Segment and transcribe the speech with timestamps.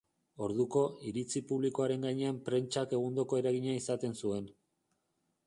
[0.43, 0.81] Orduko,
[1.11, 4.51] iritzi publikoaren gainean prentsak egundoko eragina izaten zuen.